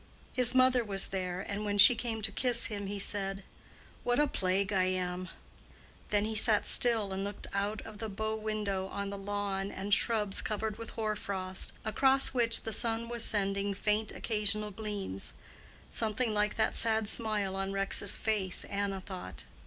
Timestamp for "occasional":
14.11-14.71